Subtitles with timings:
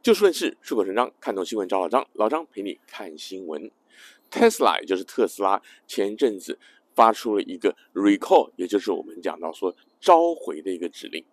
[0.00, 3.70] 就事论事，出口成章，看懂新闻找老张，老张陪你看新闻。
[4.30, 6.58] Tesla 就是特斯拉，前阵子
[6.94, 11.24] 发出了一个 recall，也就是我们讲到说召回的一个指令。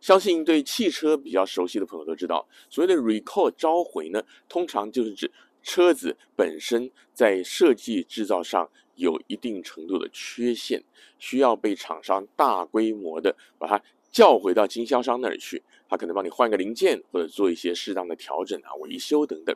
[0.00, 10.84] 相信对汽车比较熟悉的朋友都知道，所谓的 recall 召回呢，通常就是指车子本身在设计制造上有一定程度的缺陷，
[11.18, 13.82] 需要被厂商大规模的把它
[14.16, 19.54] 叫回到经销商那里去，他可能帮你换个零件，或者做一些适当的调整啊、维修等等。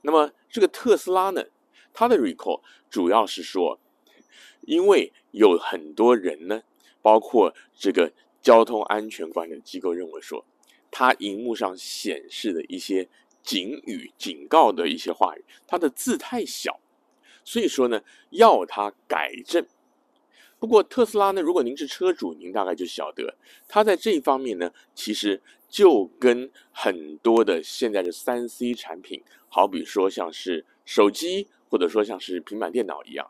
[0.00, 1.44] 那么这个特斯拉呢，
[1.92, 3.78] 它的 recall 主要是说，
[4.62, 6.62] 因为有很多人呢，
[7.00, 8.12] 包括这个。
[8.42, 10.44] 交通安全管理机构认为说，
[10.90, 13.08] 它荧幕上显示的一些
[13.40, 16.80] 警语、警告的一些话语，它的字太小，
[17.44, 19.64] 所以说呢，要它改正。
[20.62, 33.28] 不过特斯拉呢，如果您是车主，您大概就晓得，它在这一方面呢，其实就跟很多的现在的三 C 产品，好比说像是手机，或者说像是平板电脑一样。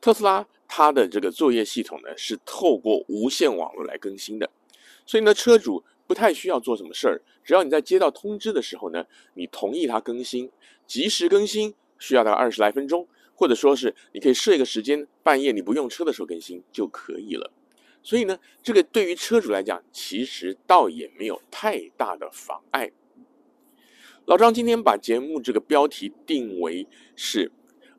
[0.00, 4.48] 特斯拉它的这个作业系统呢，是透过无线网络来更新的，
[5.04, 10.48] 所以呢，车主不太需要做什么事儿，只要你在接到通知的时候呢，你同意它更新，
[10.86, 17.52] 及时更新，需要大概二十来分钟，或者说是你可以设一个时间，半夜你不用车的时候更新就可以了。
[18.02, 22.92] 所以呢，这个对于车主来讲，其实倒也没有太大的妨碍。
[24.26, 27.52] 老张今天把节目这个标题定为是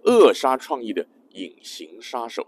[0.03, 1.07] 扼杀创意的。
[1.37, 2.47] 隐形杀手，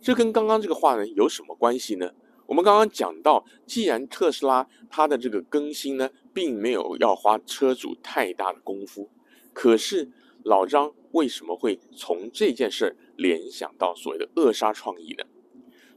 [0.00, 2.12] 这跟刚刚这个话呢有什么关系呢？
[2.46, 9.10] 我们刚刚讲到，既然特斯拉它的这个更新呢，并没有要花车主太大的功夫，
[9.52, 10.12] 可是
[10.44, 15.24] 老张为什么会从这件事联想到所谓的扼杀创意呢？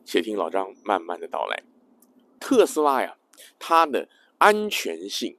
[0.04, 1.64] 且听老张慢慢的道来。
[2.40, 3.18] 特斯拉呀，
[3.58, 4.08] 它的
[4.38, 5.38] 安全性，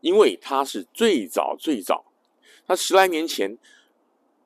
[0.00, 2.04] 因为它是最早最早，
[2.66, 3.58] 它十来年前。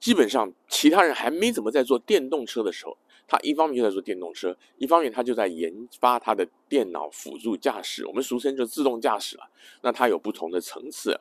[0.01, 2.97] 基本上，其他人还没怎么在做电动车的时候，
[3.27, 9.51] 他一方面就在做电动车，一方面他就在研发他的电脑辅助驾驶，我们俗称就自动驾驶了。
[9.83, 11.19] 那它有不同的层次，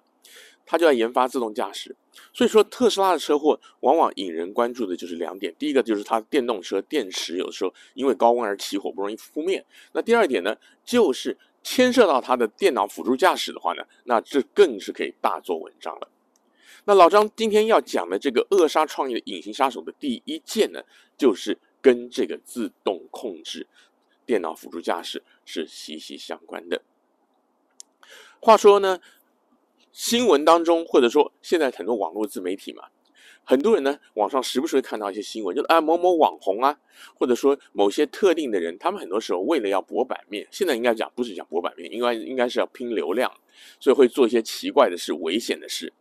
[0.67, 1.95] 他就在研发自动驾驶。
[2.33, 9.61] 所以说，特斯拉的车祸往往引人关注的就是两点：第一个就是它电动车电池有时候因为高温而起火，不容易扑灭；
[9.93, 16.09] 那第二点呢，就是牵涉到它的电脑辅助驾驶的话呢，那这更是可以大做文章了。
[16.85, 20.81] 那老张今天要讲的这个扼杀创意的隐形杀手的第一件呢，
[21.17, 23.67] 就是跟这个自动控制、
[24.25, 26.81] 电脑辅助驾驶是息息相关的。
[28.39, 28.99] 话说呢，
[29.97, 32.83] 新闻当中或者说现在很多网络自媒体嘛，
[33.43, 36.77] 很多人呢网上时不时会看到一些新闻，就是啊某某网红啊，
[37.15, 43.31] 或者说某些特定的人，他们很多时候为了要博版面，现在应该讲不是讲博版面，应该应该是要拼流量，
[43.79, 45.91] 所以会做一些奇怪的事、危险的事。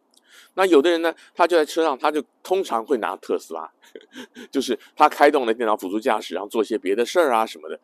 [0.52, 3.72] 那有的人呢，他就在车上，他就通常会拿特斯拉，
[4.52, 7.80] 就是他开动了电脑辅助驾驶，然后做些别的事儿啊什么的。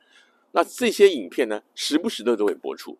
[0.50, 2.98] 那这些影片呢，时不时的都会播出。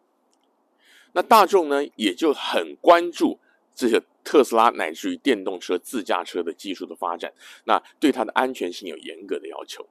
[1.12, 3.39] 那大众呢，也就很关注
[3.75, 7.33] 这些特斯拉乃至于电动车、自驾车的技术的发展，
[7.65, 9.87] 那对它的安全性有严格的要求。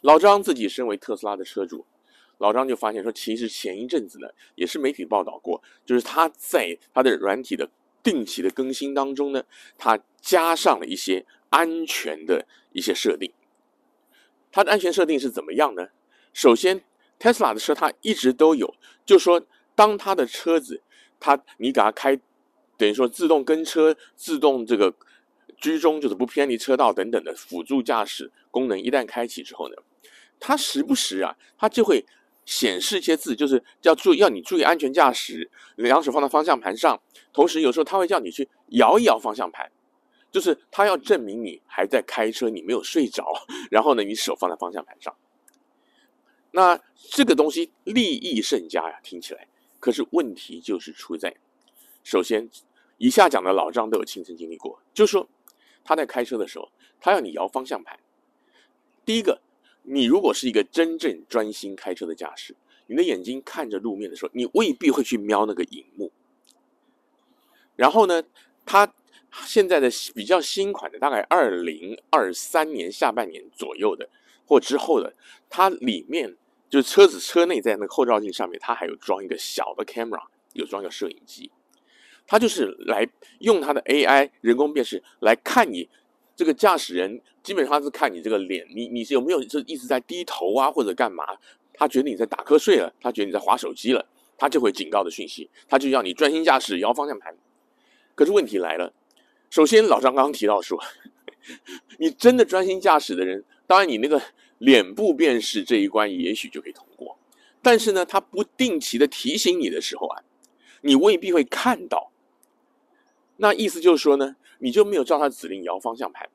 [0.00, 1.84] 老张自己身为特斯拉的车主，
[2.38, 7.68] 老张就发现说，其实前一阵子呢，也是媒体报道过，就是他在他的软体的。
[8.04, 9.44] 定期的更新当中呢，
[9.78, 13.32] 它加上了一些安全的一些设定。
[14.50, 15.86] 它的安全设定是怎么样呢？
[16.32, 16.82] 首先
[17.20, 18.74] ，Tesla 的车它一直都有，
[19.06, 19.46] 就说，
[19.82, 20.80] 当他的车子，
[21.18, 22.16] 它你给它开，
[22.76, 24.94] 等于说自动跟车、自动这个
[25.56, 29.74] 居中，就是不偏离车道等等的辅助驾驶功能，一旦开启之后呢，
[30.38, 32.04] 它时不时啊，它就会。
[32.44, 37.00] 显示一些字，就是要注意，要你注意安全驾驶，两手放在方向盘上。
[37.32, 39.70] 同时，有时候他会叫你去摇一摇方向盘，
[40.32, 43.24] 就是他要证明你还在开车，你没有睡着。
[43.70, 45.14] 然后呢，你手放在方向盘上。
[46.50, 46.76] 那
[47.12, 49.46] 这个东西利益甚佳呀，听起来。
[49.82, 51.34] 可是问题就是出在，
[52.04, 52.48] 首先，
[52.98, 55.28] 以下讲的老张都有亲身经历过，就说
[55.82, 56.68] 他在开车的时候，
[57.00, 57.98] 他要你摇方向盘。
[59.04, 59.40] 第一个。
[59.84, 62.54] 你如果是一个真正专心开车的驾驶，
[62.86, 66.12] 你的眼睛看着路面的时候，你未必会去瞄那个荧幕。
[67.74, 68.22] 然后呢，
[68.64, 68.94] 它
[69.44, 74.08] 现在的比较新款的，大概二零二三年下半年左右的
[74.46, 75.16] 或之后的，
[75.50, 76.36] 它里面
[76.72, 80.22] 就是车子车内在那个后照镜上面，它还有装一个小的 camera，
[80.54, 81.50] 有装一个摄影机，
[82.26, 83.06] 它就是来
[83.40, 85.90] 用它的 AI 人工辨识来看你。
[86.34, 91.24] 这个驾驶人基本上是看你这个脸，你你是有没有就一直在低头啊，或者干嘛？
[91.74, 94.04] 他觉得你在打瞌睡了，他觉得你在划手机了，
[94.38, 97.36] 他就会警告的讯息，他就要你专心驾驶，摇方向盘。
[98.14, 98.94] 可是问题来了，
[99.50, 100.82] 首先老张刚刚提到说，
[102.00, 104.20] 你真的专心驾驶的人，当然你那个
[104.62, 107.18] 脸部辨识这一关也许就可以通过，
[107.60, 110.22] 但是呢，它不定期的提醒你的时候啊，
[110.82, 112.12] 你未必会看到。
[113.38, 116.30] 那意思就是说呢，你就没有照他指令摇方向盘。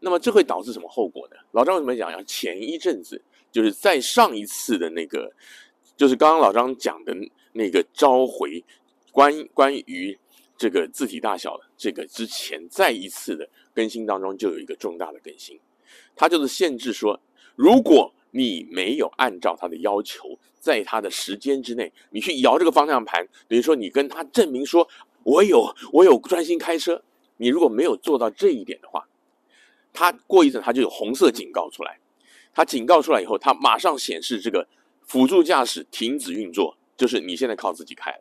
[0.00, 1.36] 那么这会导致什么后果呢？
[1.52, 2.12] 老张为什么讲？
[2.12, 5.32] 要前一阵子，就是在上一次的那个，
[5.96, 7.16] 就是刚刚老张讲的
[7.54, 8.62] 那个召回
[9.10, 10.18] 关关于
[10.58, 15.58] 这个字体大小的这个之前，再一次的更新当中，就有一个重大的更新，
[16.16, 17.20] 它就是限制说，
[17.56, 24.88] 如果你没有按照他的要求，在他的时间之内，你去摇这个方向盘，等于说你跟他证明说，
[25.22, 27.02] 我有我有专心开车，
[27.38, 29.06] 你如果没有做到这一点的话。
[29.92, 31.98] 它过一阵，它就有红色警告出来。
[32.54, 34.68] 它警告出来以后，它马上显示这个
[35.02, 38.20] 辅助驾驶停止运作，就是你现在靠自己开了。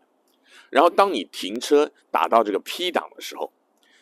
[0.71, 3.51] 然后当你停车打到这个 P 档的时候，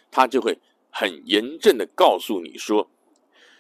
[0.10, 0.58] 它就会
[0.90, 2.90] 很严正的告诉你说，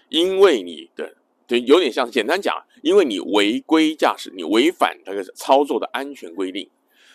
[0.09, 1.15] 因为你的
[1.47, 6.69] 对，有点像简单讲，因为你违规驾驶，你违反那个操作的安全规定，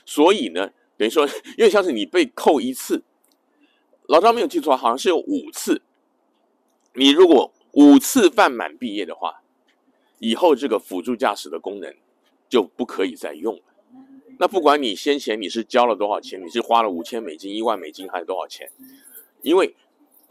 [0.07, 3.03] 所以呢，等于说有点像是你被扣一次。
[4.07, 5.83] 老张没有记错，好像是有五次。
[6.95, 9.43] 你如果五次犯满毕业的话，
[10.19, 11.95] 以后这个辅助驾驶的功能
[12.49, 13.63] 就不可以再用了。
[14.39, 18.71] 那不管你先前你是交了多少钱，你是花了五千美金、一万美金还是多少钱，
[19.43, 19.75] 因为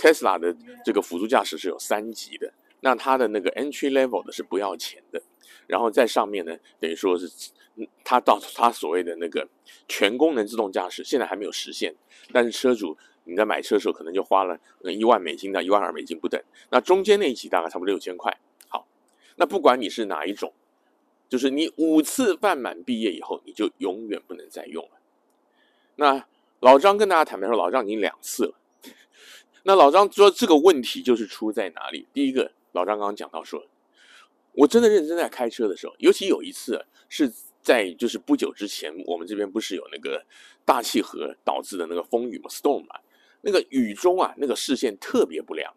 [0.02, 5.22] Tesla 的这个辅助驾驶是有三级的，那它的那个 entry level 的是不要钱的，
[5.68, 7.30] 然后在上面呢，等于说是
[8.04, 9.48] 它到它所谓的那个
[9.88, 11.94] 全功能自动驾驶，现在还没有实现，
[12.34, 12.98] 但是车主。
[13.24, 16.42] 你在买车的时候，可能就花了一万美金到一万二美金不等。
[16.72, 18.36] 那中间那一期大概差不多六千块。
[18.68, 18.88] 好，
[19.36, 20.52] 那不管你是哪一种，
[21.30, 25.00] 就是你五次犯满毕业以后，你就永远不能再用了。
[25.98, 26.26] 那
[26.62, 28.56] 老张跟大家坦白说，老张已经两次了。
[29.64, 32.08] 那老张说这个问题就是出在哪里？
[32.14, 33.66] 第一个，老张刚刚讲到说，
[34.54, 37.32] 我真的认真在开车的时候，尤其有一次是
[37.62, 40.26] 在就是不久之前，我们这边不是有那个
[40.66, 43.00] 大气核导致的那个风雨嘛，storm 嘛。
[43.44, 45.74] 那个雨中啊，那个视线特别不良。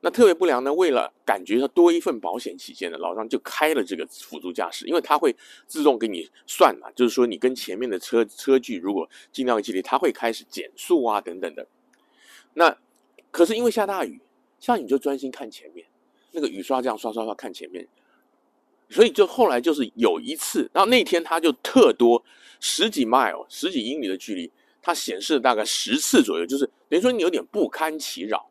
[0.00, 5.34] 那特别不良呢，为了感觉它多一份保险起见呢，老张就开了这个辅助驾驶，因为它会
[5.66, 11.66] 自动给你算嘛，就是说你跟前面的车车距如果尽量距离，它会开始减速啊等等的。
[12.52, 12.76] 那
[13.34, 14.20] 可是因为下大雨，
[14.60, 15.84] 下雨你就专心看前面，
[16.30, 17.88] 那个雨刷这样刷刷刷看前面，
[18.88, 22.24] 所以就后来就是有一次，然后那天他就特多
[22.60, 24.52] 十几 mile 十几英里的距离。
[24.86, 28.50] 它显示了大概十次左右，就是等于说你有点不堪其扰。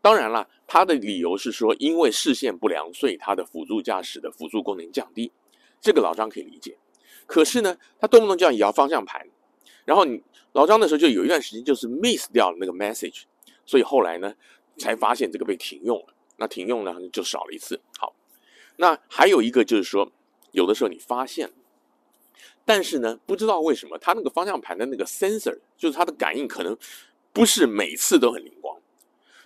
[0.00, 5.30] 当然了，他的理由是说，因为视线不良，所以它的辅助驾驶的辅助功能降低。
[5.78, 6.78] 这个老张可以理解。
[7.26, 9.28] 可是呢，他动不动就要摇方向盘，
[9.84, 10.22] 然后你
[10.52, 13.24] 老张的时候就有一段时间就是 miss 掉了那个 message，
[13.68, 14.34] 所以后来呢
[14.78, 16.14] 才发现这个被停用了。
[16.38, 17.78] 那停用呢就少了一次。
[17.98, 18.14] 好，
[18.76, 20.10] 那还有一个就是说，
[20.52, 21.52] 有的时候你发现。
[22.64, 26.76] 但是呢，不知道为什么，它那个方向盘的那个 sensor，就是它的感应，可能
[27.32, 28.78] 不是每次都很灵光。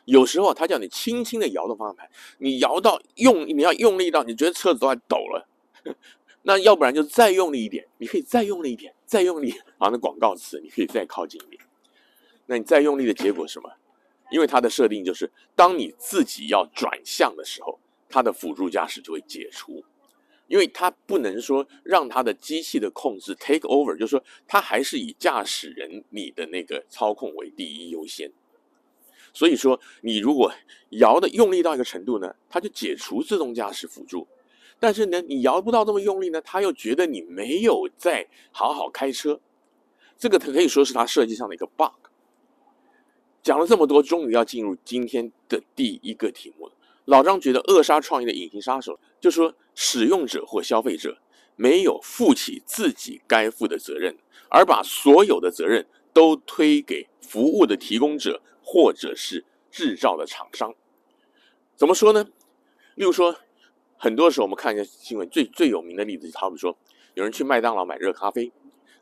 [0.05, 5.49] 有时候它叫你轻轻的摇动方向盘，你摇到用，你要用力到你觉得车子都快抖了。
[6.43, 9.53] 那要不然就再用力一点，你可以再用力一点，再用力。
[9.79, 11.63] 啊，那广告词，你可以再靠近一点。
[12.47, 13.71] 那你再用力的结果是什么？
[14.33, 19.85] 因为它的设定就是，当你自己要转向的时候，它的辅助驾驶就会解除。
[20.49, 28.31] 因为它不能说让它的机器的控制 take over，就是说它还是以驾驶人你的那个操控为第一优先。
[29.33, 30.53] 所以说你如果
[30.91, 34.29] 摇的用力到一个程度呢，它就解除自动驾驶辅助。
[34.79, 39.41] 但是呢，你摇不到这么用力呢，它又觉得你没有在好好开车。
[40.19, 42.12] 这个可以说是它设计上的一个 bug。
[43.43, 46.73] 讲了这么多，终于要进入今天的第一个题目了。
[47.07, 51.19] 老张觉得扼杀创意的隐形杀手，就说使用者或消费者
[51.57, 54.17] 没有负起自己该负的责任，
[54.49, 60.73] 而把所有的责任都推给服务的提供者或者是制造的厂商。
[61.75, 62.25] 怎么说呢？
[62.95, 63.35] 例如说，
[63.97, 66.77] 很多时候我们看一下新闻，最最有名的例子，好比说，
[67.15, 68.53] 有人去麦当劳买热咖啡，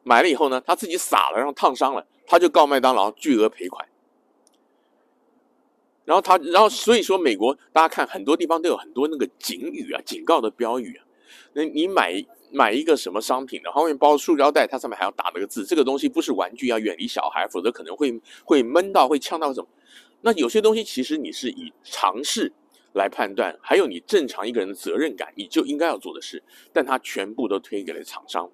[0.03, 3.87] 买了以后呢，他自己洒了，然后烫伤了，他就告麦当劳巨额赔款。
[6.11, 11.07] 然后他，然后所以说，美国大家看很多地方都有很多那个警语啊、警告的标语啊。
[11.53, 19.69] 那你买买一个什么商品的，后面包塑料袋，它上面还要打那个字，这个东西不是玩具，要远离小孩，否则可能会会闷到、会呛到什么。
[20.23, 22.53] 那有些东西其实你是以常识
[22.93, 28.51] 来判断，还有你正常一个人的责任感，你就应该要做的事，但他全部都推给了厂商。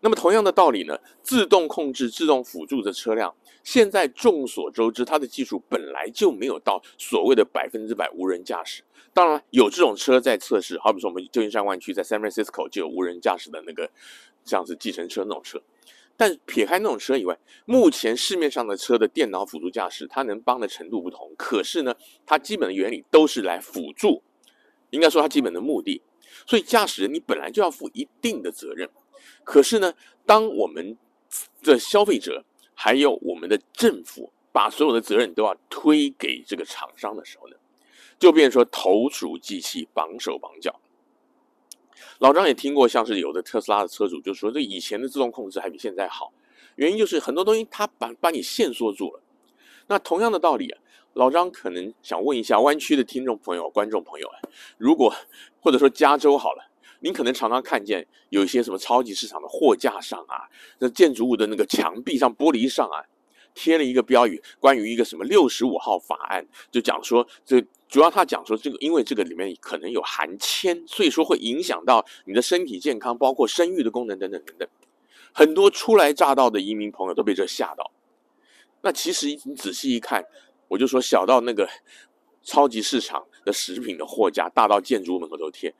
[0.00, 3.34] 那么同样的道理呢，自动控制、自动辅助的车辆，
[3.64, 8.82] 现在众所周知，它的技术本来就没有到所谓的百分之百无人驾驶。
[9.12, 13.90] 当然有这种车在测试，好比说我们旧金山湾区在 San Francisco 就有无人驾驶的那个
[14.44, 15.60] 像是计程车那种车。
[16.18, 21.34] 但撇开那种车以外，目前市面上的车的电脑辅助驾驶，它能帮的程度不同。
[21.36, 24.22] 可是呢，它基本的原理都是来辅助，
[24.90, 26.00] 应该说它基本的目的。
[26.46, 28.88] 所以驾驶人你本来就要负一定的责任。
[29.44, 30.96] 可是呢，当我们
[31.62, 37.56] 的消费者还有我们的政府把所有的责任都要推给这个厂商的时候呢，
[38.18, 40.80] 就变成说投鼠忌器，绑手绑脚。
[42.18, 46.32] 老张也听过，像是有的特斯拉的车主就说，这以前的自动控制还比现在好，
[46.74, 49.20] 原因就是很多东西它把把你限缩住了。
[49.86, 50.78] 那同样的道理啊，
[51.14, 54.40] 老张可能想问一下湾区的听众朋友、观众朋友啊，
[54.76, 55.14] 如果
[55.60, 56.64] 或者说加州好了。
[57.06, 60.42] 您可能常常看见有一些什么超级市场的货架上啊，
[60.80, 62.98] 那建筑物的那个墙壁上、玻璃上啊，
[63.54, 74.68] 贴了一个标语，关于一个什么六十五号法案，就讲说这主要他讲说这个，因为这个里面可能有含铅，所以说会影响到你的身体健康，包括生育的功能等等等等。
[75.32, 77.92] 很多初来乍到的移民朋友都被这吓到。
[78.82, 80.24] 那其实你仔细一看，
[80.66, 81.68] 我就说小到那个
[82.42, 85.72] 超级市场的食品的货架，大到建筑物门口都贴。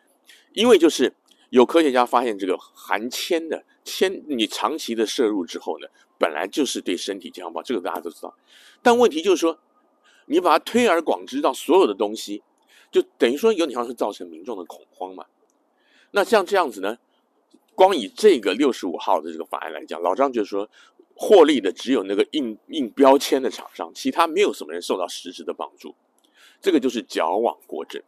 [0.56, 1.12] 因为就是
[1.50, 5.86] 有科学家发现，这个含铅的铅，你长期的摄入之后呢，
[6.18, 8.34] 本来就是对身体健康不好，这个大家都知道。
[8.80, 9.58] 但问题就是说，
[10.24, 12.42] 你把它推而广之到所有的东西，
[12.90, 15.26] 就等于说有点像是造成民众的恐慌嘛。
[16.12, 16.96] 那像这样子呢，
[17.74, 20.66] 光以这个六十五号的这个法案来讲，老张就是说，
[21.14, 25.94] 获利的只有那个印印标签的厂商，其他没有什么人受到实质的帮助。
[26.62, 28.02] 这个就是矫枉过正。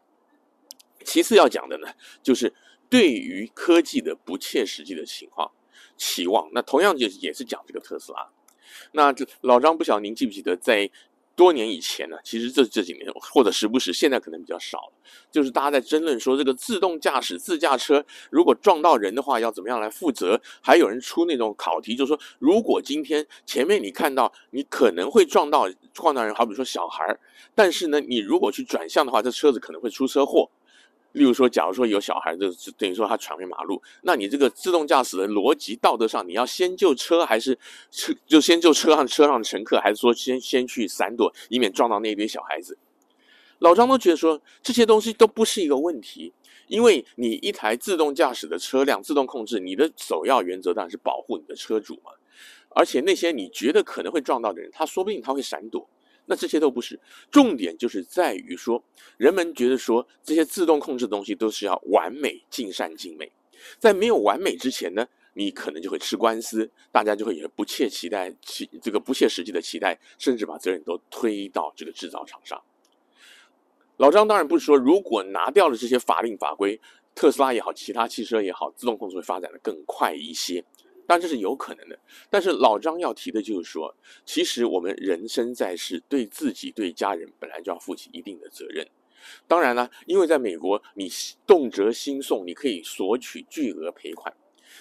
[1.05, 1.89] 其次要讲的呢，
[2.23, 2.53] 就是
[2.89, 5.51] 对于科技的不切实际的情况
[5.97, 6.49] 期望。
[6.53, 8.29] 那同样就也是讲这个特斯拉。
[8.93, 10.91] 那这老张不晓得您记不记得，在
[11.35, 14.93] 多年以前呢，其实这这几年或者时不时，现在可能比较少了，
[15.31, 20.41] 就是大家在争论说，这个自动驾驶自驾车如果撞到人的话，要怎么样来负责？
[20.61, 27.21] 还有人出那种考题，就是说，如果今天前面你看到你可能会撞到撞到人，好比说小孩儿，
[27.55, 30.51] 但是呢，你如果去转向的话，这车子可能会出车祸。
[31.19, 37.59] 例如说，假如说有小孩子，就等于说他闯进马路，那你这个自动驾驶的逻辑道德上，你要先救车，还是
[37.91, 42.79] 车就先救车上车上的乘客，还是说先先去闪躲，以免撞到那一堆小孩子？
[43.59, 46.33] 老张都觉得说这些东西都不是一个问题，
[46.69, 52.13] 因为你一台自动驾驶的车辆自动控制，你的首要原则当然是保护你的车主嘛，
[52.71, 55.89] 而且那些你觉得可能会撞到的人，他说不定他会闪躲。
[56.31, 58.85] 那这些都不是重点，就是在于说，
[59.17, 63.33] 人们觉得说这些自动控制的东西都是要完美、尽善尽美，
[63.79, 72.63] 在没有完美之前呢，你可能就会吃官司，大家就会有不切期待、期这个不切实际的期待，甚至把责任都推到这个制造厂商。
[73.97, 76.79] 老张当然不是说，如果拿掉了这些法令法规，
[77.15, 80.63] 特斯拉也好，其他汽车也好，自动控制会发展的更快一些。
[81.09, 81.99] 当然这是有可能的，
[82.29, 83.97] 但是老张要提的就是说，
[84.27, 88.87] 其实我们人生在世，对自己、对家人本来就要负起一定的责任。
[89.47, 91.09] 当然了，因为在美国，你
[91.47, 94.37] 动辄兴讼，你可以索取巨额赔款，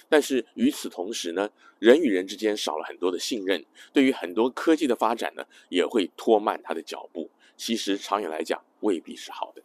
[0.06, 7.30] 但是与此同时呢，人与人之间少了很多的信任，对于很多科技的发展呢，也会拖慢它的脚步。
[7.56, 9.62] 其实长远来讲，未必是好的。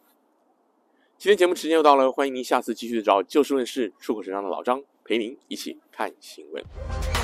[1.18, 4.82] 今天节目时间又到了，欢迎您下次继续找就事论事、出口成章的老张。
[5.06, 7.23] 陪您一起看新闻。